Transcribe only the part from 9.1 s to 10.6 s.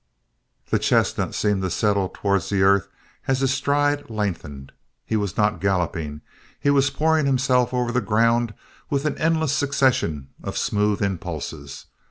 endless succession of